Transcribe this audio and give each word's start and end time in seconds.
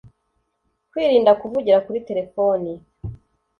kwirinda 0.91 1.31
kuvugira 1.41 1.77
kuri 1.85 1.99
telefoni 2.07 2.71